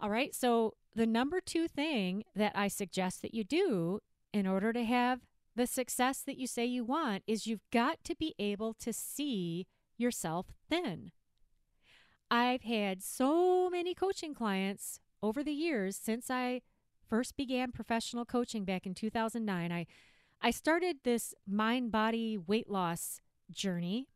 [0.00, 4.00] All right, so the number two thing that I suggest that you do
[4.32, 5.20] in order to have
[5.54, 9.66] the success that you say you want is you've got to be able to see
[9.98, 11.12] yourself thin.
[12.30, 16.62] I've had so many coaching clients over the years since I
[17.08, 19.72] first began professional coaching back in 2009.
[19.72, 19.86] I
[20.42, 24.08] I started this mind body weight loss journey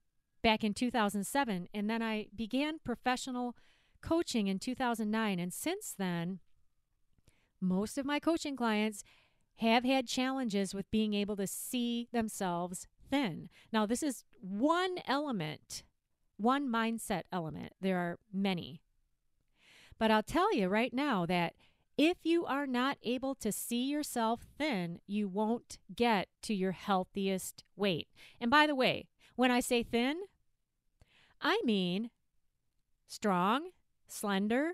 [0.43, 3.57] back in 2007 and then I began professional
[4.01, 6.41] coaching in 2009 and since then
[7.61, 9.03] most of my coaching clients
[9.57, 13.49] have had challenges with being able to see themselves thin.
[13.73, 15.83] Now, this is one element,
[16.37, 17.73] one mindset element.
[17.81, 18.83] There are many.
[19.99, 21.55] But I'll tell you right now that
[21.97, 27.63] if you are not able to see yourself thin, you won't get to your healthiest
[27.77, 28.09] weight.
[28.41, 30.23] And by the way, when I say thin,
[31.41, 32.11] I mean
[33.07, 33.71] strong,
[34.09, 34.73] slender,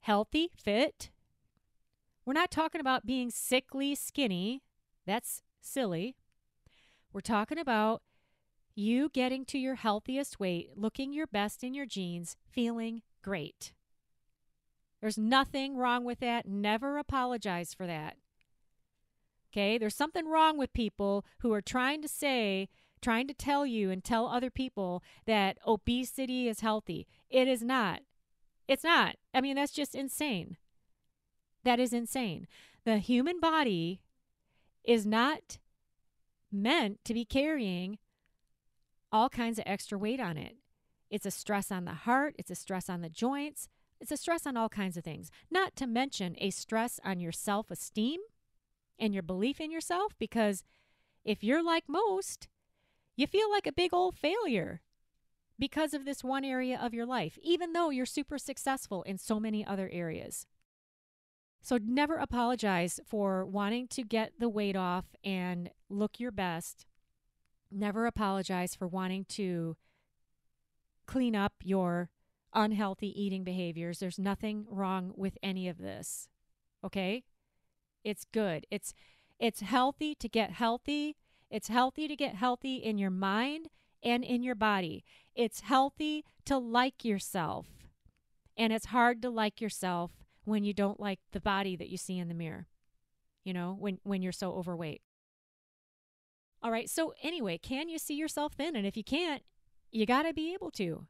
[0.00, 1.10] healthy, fit,
[2.24, 4.62] we're not talking about being sickly skinny.
[5.06, 6.16] That's silly.
[7.12, 8.02] We're talking about
[8.74, 13.72] you getting to your healthiest weight, looking your best in your jeans, feeling great.
[15.04, 16.48] There's nothing wrong with that.
[16.48, 18.16] Never apologize for that.
[19.52, 19.76] Okay?
[19.76, 22.70] There's something wrong with people who are trying to say,
[23.02, 27.06] trying to tell you and tell other people that obesity is healthy.
[27.28, 28.00] It is not.
[28.66, 29.16] It's not.
[29.34, 30.56] I mean, that's just insane.
[31.64, 32.46] That is insane.
[32.86, 34.00] The human body
[34.84, 35.58] is not
[36.50, 37.98] meant to be carrying
[39.12, 40.56] all kinds of extra weight on it.
[41.10, 43.68] It's a stress on the heart, it's a stress on the joints,
[44.00, 45.30] it's a stress on all kinds of things.
[45.50, 48.20] Not to mention a stress on your self esteem
[48.98, 50.64] and your belief in yourself, because
[51.24, 52.48] if you're like most,
[53.16, 54.82] you feel like a big old failure
[55.58, 59.38] because of this one area of your life, even though you're super successful in so
[59.38, 60.46] many other areas.
[61.62, 66.84] So never apologize for wanting to get the weight off and look your best.
[67.70, 69.76] Never apologize for wanting to
[71.06, 72.10] clean up your
[72.54, 73.98] unhealthy eating behaviors.
[73.98, 76.28] There's nothing wrong with any of this.
[76.84, 77.24] Okay?
[78.04, 78.66] It's good.
[78.70, 78.94] It's
[79.38, 81.16] it's healthy to get healthy.
[81.50, 83.68] It's healthy to get healthy in your mind
[84.02, 85.04] and in your body.
[85.34, 87.66] It's healthy to like yourself.
[88.56, 90.12] And it's hard to like yourself
[90.44, 92.68] when you don't like the body that you see in the mirror,
[93.44, 95.02] you know, when, when you're so overweight.
[96.62, 98.76] All right, so anyway, can you see yourself thin?
[98.76, 99.42] And if you can't,
[99.90, 101.06] you got to be able to.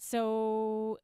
[0.00, 0.98] So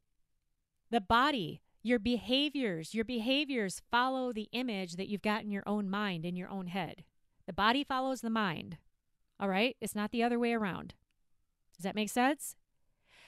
[0.91, 5.89] the body, your behaviors, your behaviors follow the image that you've got in your own
[5.89, 7.05] mind, in your own head.
[7.47, 8.79] The body follows the mind.
[9.39, 9.77] All right?
[9.81, 10.95] It's not the other way around.
[11.77, 12.57] Does that make sense?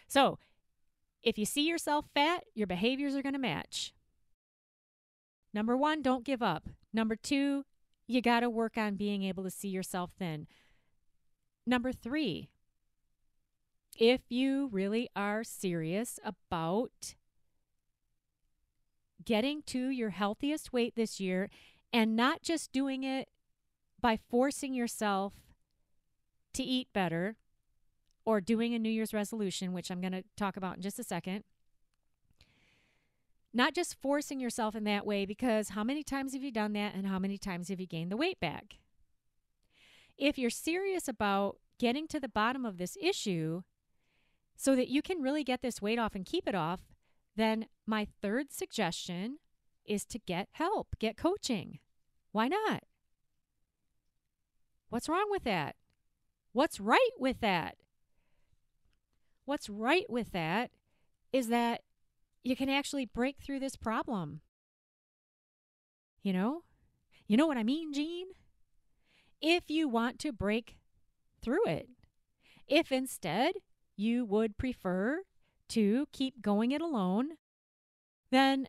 [0.09, 0.39] So,
[1.23, 3.93] if you see yourself fat, your behaviors are going to match.
[5.53, 6.69] Number one, don't give up.
[6.93, 7.65] Number two,
[8.07, 10.47] you got to work on being able to see yourself thin.
[11.67, 12.49] Number three,
[13.99, 17.15] if you really are serious about
[19.25, 21.51] getting to your healthiest weight this year
[21.93, 23.29] and not just doing it
[24.01, 25.35] by forcing yourself
[26.55, 27.37] to eat better
[28.25, 31.05] or doing a New Year's resolution, which I'm going to talk about in just a
[31.05, 31.45] second
[33.53, 36.95] not just forcing yourself in that way, because how many times have you done that
[36.95, 38.77] and how many times have you gained the weight back?
[40.17, 43.63] If you're serious about getting to the bottom of this issue
[44.59, 46.81] so that you can really get this weight off and keep it off,
[47.37, 49.39] then my third suggestion
[49.87, 51.79] is to get help, get coaching.
[52.33, 52.83] Why not?
[54.91, 55.77] What's wrong with that?
[56.53, 57.77] What's right with that?
[59.45, 60.73] What's right with that
[61.33, 61.83] is that
[62.43, 64.41] you can actually break through this problem.
[66.21, 66.63] You know?
[67.29, 68.27] You know what I mean, Jean?
[69.41, 70.77] If you want to break
[71.41, 71.89] through it.
[72.67, 73.53] If instead
[73.99, 75.23] you would prefer
[75.69, 77.33] to keep going it alone,
[78.31, 78.69] then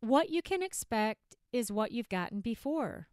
[0.00, 3.08] what you can expect is what you've gotten before.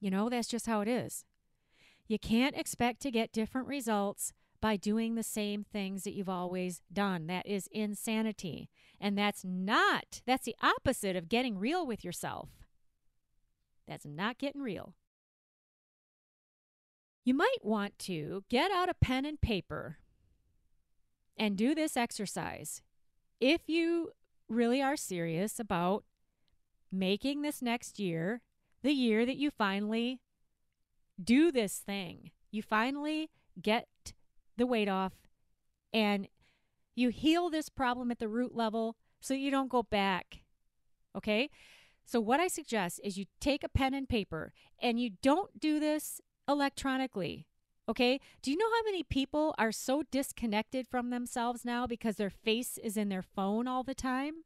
[0.00, 1.24] You know, that's just how it is.
[2.08, 6.82] You can't expect to get different results by doing the same things that you've always
[6.92, 7.26] done.
[7.26, 8.70] That is insanity.
[9.00, 12.48] And that's not, that's the opposite of getting real with yourself.
[13.86, 14.94] That's not getting real.
[17.24, 19.98] You might want to get out a pen and paper
[21.36, 22.82] and do this exercise.
[23.40, 24.10] If you
[24.48, 26.04] really are serious about
[26.90, 28.42] making this next year
[28.82, 30.20] the year that you finally
[31.22, 33.86] do this thing, you finally get
[34.56, 35.12] the weight off
[35.92, 36.28] and
[36.94, 40.42] you heal this problem at the root level so you don't go back.
[41.16, 41.50] Okay?
[42.04, 44.52] So, what I suggest is you take a pen and paper
[44.82, 46.20] and you don't do this
[46.50, 47.46] electronically.
[47.88, 48.20] Okay.
[48.42, 52.78] Do you know how many people are so disconnected from themselves now because their face
[52.78, 54.44] is in their phone all the time?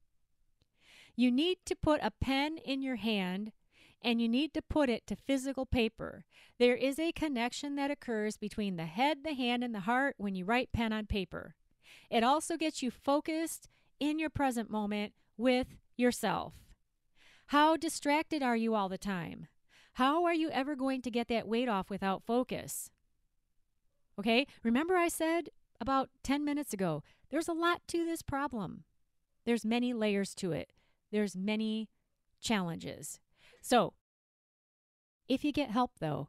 [1.17, 3.53] You need to put a pen in your hand
[4.03, 6.25] and you need to put it to physical paper.
[6.59, 10.35] There is a connection that occurs between the head, the hand, and the heart when
[10.35, 11.55] you write pen on paper.
[12.11, 13.69] It also gets you focused
[14.01, 16.55] in your present moment with yourself.
[17.49, 19.49] How distracted are you all the time?
[19.95, 22.91] How are you ever going to get that weight off without focus?
[24.19, 28.85] Okay, remember I said about 10 minutes ago, there's a lot to this problem.
[29.45, 30.73] There's many layers to it.
[31.13, 31.89] There's many
[32.41, 33.21] challenges.
[33.63, 33.95] So,
[35.29, 36.29] if you get help though,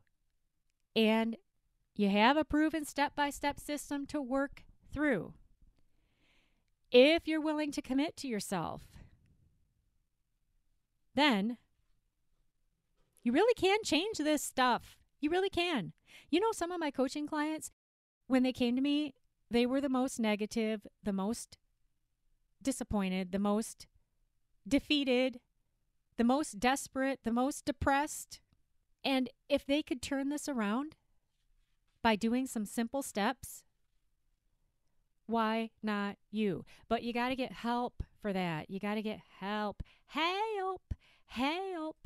[0.96, 1.36] and
[1.96, 4.64] you have a proven step by step system to work
[4.94, 5.34] through,
[6.92, 8.84] if you're willing to commit to yourself,
[11.16, 11.58] then
[13.26, 14.98] you really can change this stuff.
[15.20, 15.94] You really can.
[16.30, 17.72] You know, some of my coaching clients,
[18.28, 19.16] when they came to me,
[19.50, 21.58] they were the most negative, the most
[22.62, 23.88] disappointed, the most
[24.68, 25.40] defeated,
[26.18, 28.42] the most desperate, the most depressed.
[29.04, 30.96] And if they could turn this around
[32.04, 33.64] by doing some simple steps,
[35.26, 36.64] why not you?
[36.88, 38.70] But you got to get help for that.
[38.70, 39.82] You got to get help.
[40.06, 40.94] Help.
[41.26, 41.98] Help.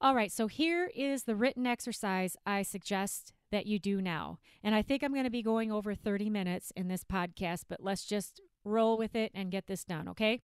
[0.00, 4.38] All right, so here is the written exercise I suggest that you do now.
[4.62, 7.82] And I think I'm going to be going over 30 minutes in this podcast, but
[7.82, 10.40] let's just roll with it and get this done, okay?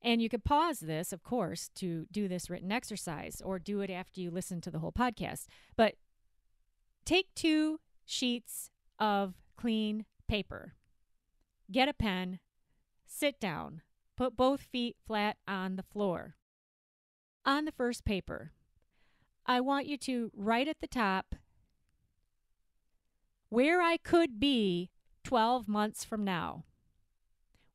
[0.00, 3.90] And you could pause this, of course, to do this written exercise or do it
[3.90, 5.44] after you listen to the whole podcast.
[5.76, 5.96] But
[7.04, 10.72] take two sheets of clean paper,
[11.70, 12.38] get a pen,
[13.06, 13.82] sit down,
[14.16, 16.37] put both feet flat on the floor
[17.48, 18.52] on the first paper,
[19.46, 21.34] I want you to write at the top
[23.48, 24.90] where I could be
[25.24, 26.64] 12 months from now.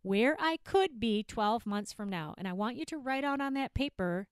[0.03, 2.35] Where I could be 12 months from now.
[2.37, 4.27] And I want you to write out on that paper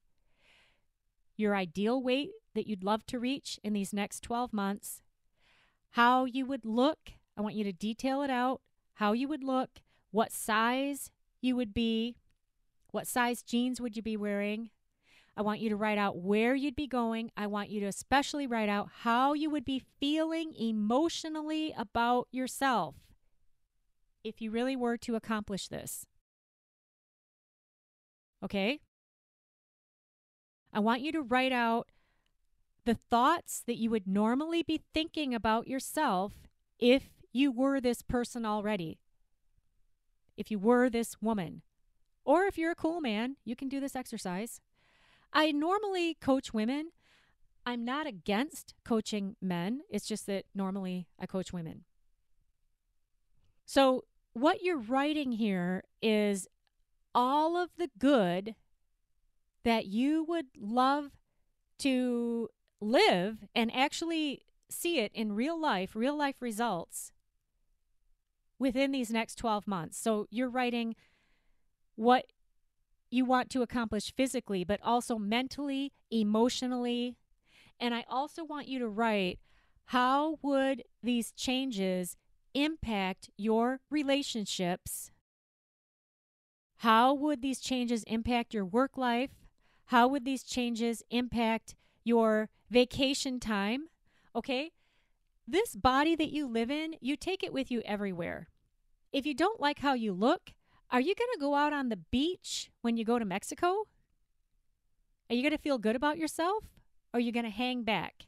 [1.35, 5.01] your ideal weight that you'd love to reach in these next 12 months,
[5.91, 7.13] how you would look.
[7.35, 8.61] I want you to detail it out,
[8.95, 9.81] how you would look,
[10.11, 11.09] what size
[11.41, 12.17] you would be,
[12.91, 14.69] what size jeans would you be wearing,
[15.37, 17.31] I want you to write out where you'd be going.
[17.37, 22.95] I want you to especially write out how you would be feeling emotionally about yourself
[24.23, 26.05] if you really were to accomplish this.
[28.43, 28.81] Okay?
[30.73, 31.89] I want you to write out
[32.85, 36.33] the thoughts that you would normally be thinking about yourself
[36.79, 38.99] if you were this person already.
[40.35, 41.61] If you were this woman.
[42.25, 44.59] Or if you're a cool man, you can do this exercise.
[45.33, 46.91] I normally coach women.
[47.65, 49.81] I'm not against coaching men.
[49.89, 51.83] It's just that normally I coach women.
[53.65, 56.47] So, what you're writing here is
[57.13, 58.55] all of the good
[59.63, 61.11] that you would love
[61.79, 67.11] to live and actually see it in real life, real life results
[68.57, 69.97] within these next 12 months.
[69.97, 70.95] So, you're writing
[71.95, 72.25] what
[73.11, 77.15] you want to accomplish physically, but also mentally, emotionally.
[77.79, 79.39] And I also want you to write
[79.85, 82.15] how would these changes
[82.53, 85.11] impact your relationships?
[86.77, 89.31] How would these changes impact your work life?
[89.87, 93.89] How would these changes impact your vacation time?
[94.33, 94.71] Okay?
[95.45, 98.47] This body that you live in, you take it with you everywhere.
[99.11, 100.53] If you don't like how you look,
[100.91, 103.87] Are you going to go out on the beach when you go to Mexico?
[105.29, 106.65] Are you going to feel good about yourself?
[107.13, 108.27] Or are you going to hang back?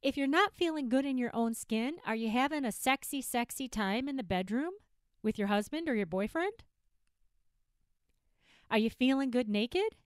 [0.00, 3.68] If you're not feeling good in your own skin, are you having a sexy, sexy
[3.68, 4.72] time in the bedroom
[5.22, 6.64] with your husband or your boyfriend?
[8.70, 9.96] Are you feeling good naked?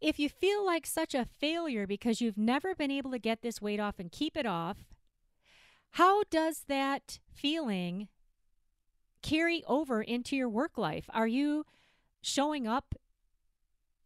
[0.00, 3.60] If you feel like such a failure because you've never been able to get this
[3.60, 4.78] weight off and keep it off,
[5.92, 8.08] how does that feeling
[9.24, 11.08] carry over into your work life?
[11.12, 11.64] Are you
[12.20, 12.94] showing up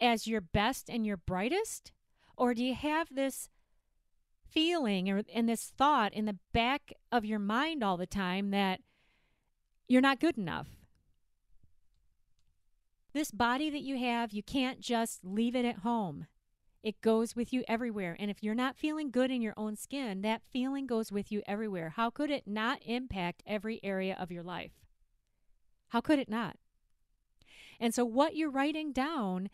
[0.00, 1.92] as your best and your brightest?
[2.36, 3.48] Or do you have this
[4.48, 8.80] feeling or and this thought in the back of your mind all the time that
[9.88, 10.68] you're not good enough?
[13.12, 16.26] This body that you have, you can't just leave it at home.
[16.80, 18.16] It goes with you everywhere.
[18.20, 21.42] And if you're not feeling good in your own skin, that feeling goes with you
[21.44, 21.94] everywhere.
[21.96, 24.78] How could it not impact every area of your life?
[25.89, 26.57] How could it not?
[27.80, 29.49] And so, what you're writing down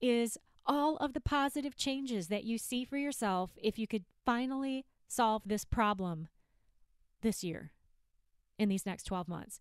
[0.00, 4.84] is all of the positive changes that you see for yourself if you could finally
[5.08, 6.28] solve this problem
[7.22, 7.72] this year
[8.58, 9.60] in these next 12 months.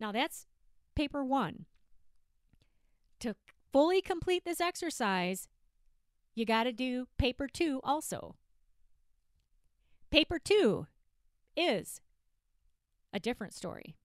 [0.00, 0.46] Now, that's
[0.94, 1.66] paper one.
[3.20, 3.34] To
[3.72, 5.48] fully complete this exercise,
[6.34, 8.36] you got to do paper two also.
[10.10, 10.86] Paper two
[11.56, 12.00] is
[13.12, 13.96] a different story.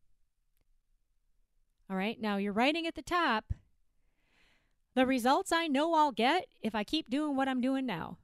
[1.89, 3.53] All right, now you're writing at the top
[4.97, 8.17] the results I know I'll get if I keep doing what I'm doing now.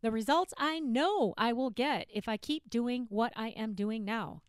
[0.00, 4.04] The results I know I will get if I keep doing what I am doing
[4.04, 4.42] now.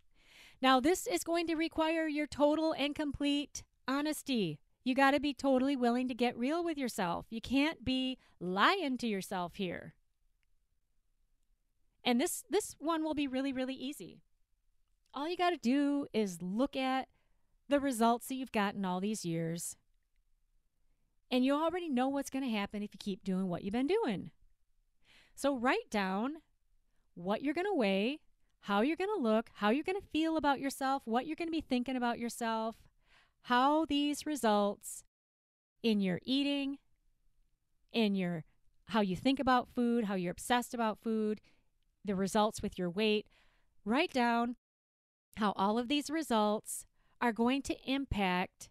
[0.62, 4.60] Now, this is going to require your total and complete honesty.
[4.84, 7.26] You got to be totally willing to get real with yourself.
[7.32, 9.96] You can't be lying to yourself here.
[12.04, 14.22] And this this one will be really really easy.
[15.12, 17.08] All you got to do is look at
[17.70, 19.76] the results that you've gotten all these years.
[21.30, 23.88] And you already know what's going to happen if you keep doing what you've been
[23.88, 24.32] doing.
[25.36, 26.38] So write down
[27.16, 28.20] what you're going to weigh,
[28.62, 31.48] how you're going to look, how you're going to feel about yourself, what you're going
[31.48, 32.76] to be thinking about yourself,
[33.44, 35.04] how these results
[35.84, 36.78] in your eating,
[37.92, 38.44] in your
[38.92, 41.42] how you think about food, how you're obsessed about food,
[42.06, 43.26] the results with your weight,
[43.84, 44.56] write down
[45.38, 46.86] how all of these results
[47.22, 48.70] are going to impact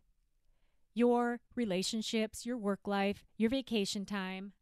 [0.95, 4.53] your relationships, your work life, your vacation time,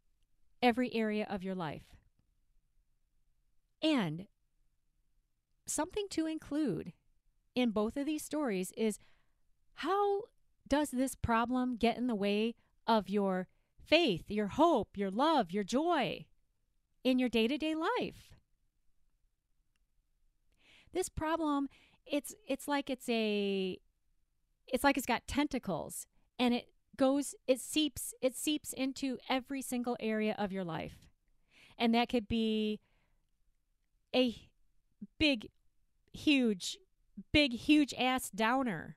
[0.63, 1.95] every area of your life.
[3.83, 4.27] And
[5.67, 6.93] something to include
[7.55, 8.99] in both of these stories is
[9.75, 10.23] how
[10.67, 12.55] does this problem get in the way
[12.87, 16.27] of your faith, your hope, your love, your joy
[17.03, 18.35] in your day to day life?
[20.93, 21.69] This problem,
[22.07, 23.79] it's it's like it's a
[24.67, 26.07] it's like it's got tentacles
[26.39, 31.09] and it goes it seeps it seeps into every single area of your life.
[31.79, 32.81] And that could be
[34.15, 34.49] a
[35.19, 35.49] big
[36.13, 36.79] huge
[37.33, 38.97] big huge ass downer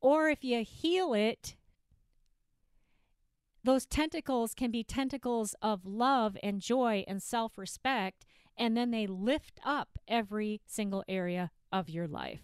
[0.00, 1.56] or if you heal it,
[3.64, 8.24] those tentacles can be tentacles of love and joy and self respect,
[8.56, 12.40] and then they lift up every single area of your life.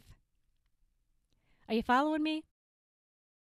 [1.68, 2.44] Are you following me?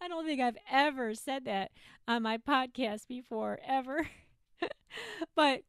[0.00, 1.70] I don't think I've ever said that
[2.08, 4.08] on my podcast before, ever.
[5.36, 5.60] but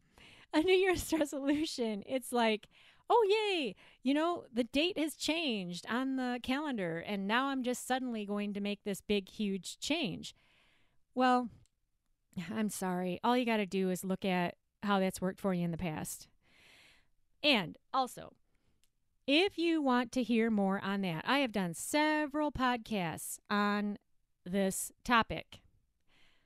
[0.51, 2.65] a New Year's resolution, it's like,
[3.07, 7.86] oh, yay, you know, the date has changed on the calendar, and now I'm just
[7.86, 10.34] suddenly going to make this big, huge change.
[11.13, 11.49] Well,
[12.51, 13.19] I'm sorry.
[13.23, 15.78] All you got to do is look at how that's worked for you in the
[15.78, 16.28] past.
[17.43, 18.34] And also,
[19.28, 23.97] if you want to hear more on that, I have done several podcasts on
[24.45, 25.61] this topic.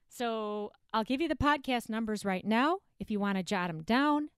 [0.08, 3.84] So I'll give you the podcast numbers right now if you want to jot them
[3.84, 4.30] down.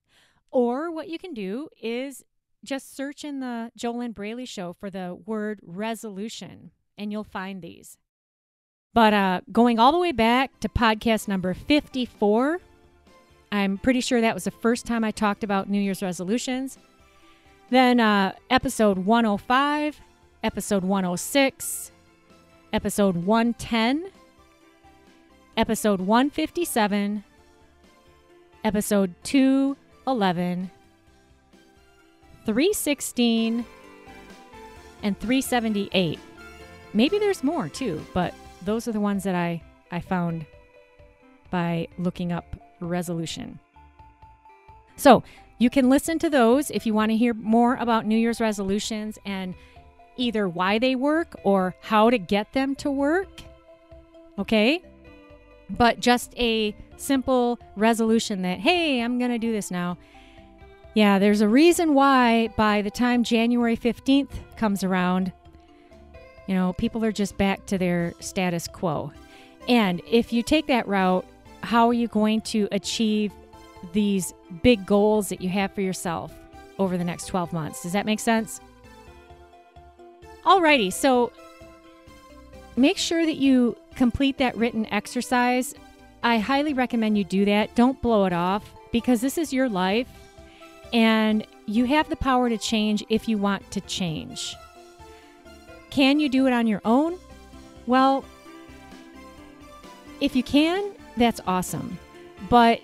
[0.50, 2.24] Or what you can do is
[2.64, 7.96] just search in the JoLynn Braley show for the word resolution, and you'll find these.
[8.94, 12.60] But uh, going all the way back to podcast number 54,
[13.50, 16.78] I'm pretty sure that was the first time I talked about New Year's resolutions.
[17.72, 19.98] Then uh, episode 105,
[20.42, 21.90] episode 106,
[22.70, 24.10] episode 110,
[25.56, 27.24] episode 157,
[28.62, 30.70] episode 211,
[32.44, 33.64] 316,
[35.02, 36.18] and 378.
[36.92, 38.34] Maybe there's more too, but
[38.66, 40.44] those are the ones that I, I found
[41.50, 43.58] by looking up resolution.
[44.96, 45.22] So
[45.62, 49.18] you can listen to those if you want to hear more about New Year's resolutions
[49.24, 49.54] and
[50.16, 53.42] either why they work or how to get them to work.
[54.38, 54.82] Okay?
[55.70, 59.98] But just a simple resolution that, hey, I'm going to do this now.
[60.94, 65.32] Yeah, there's a reason why by the time January 15th comes around,
[66.46, 69.12] you know, people are just back to their status quo.
[69.68, 71.24] And if you take that route,
[71.62, 73.32] how are you going to achieve
[73.92, 76.32] these big goals that you have for yourself
[76.78, 77.82] over the next 12 months?
[77.82, 78.60] Does that make sense?
[80.44, 81.32] Alrighty, so
[82.76, 85.74] make sure that you complete that written exercise.
[86.22, 87.74] I highly recommend you do that.
[87.74, 90.08] Don't blow it off because this is your life
[90.92, 94.54] and you have the power to change if you want to change.
[95.90, 97.18] Can you do it on your own?
[97.86, 98.24] Well,
[100.20, 101.98] if you can, that's awesome.
[102.48, 102.80] But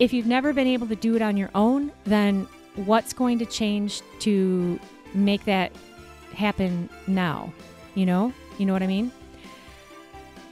[0.00, 3.46] if you've never been able to do it on your own, then what's going to
[3.46, 4.80] change to
[5.14, 5.70] make that
[6.32, 7.52] happen now.
[7.94, 8.32] You know?
[8.58, 9.12] You know what I mean?